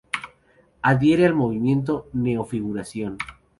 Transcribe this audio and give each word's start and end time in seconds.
Adhiere 0.81 1.27
al 1.27 1.35
movimiento 1.35 2.07
Neo-Figuración. 2.13 3.19